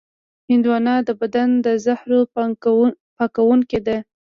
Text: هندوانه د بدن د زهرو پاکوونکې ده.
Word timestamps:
هندوانه 0.49 0.93
د 1.07 1.09
بدن 1.21 1.49
د 1.65 1.67
زهرو 1.85 2.19
پاکوونکې 3.17 3.79
ده. 3.87 3.97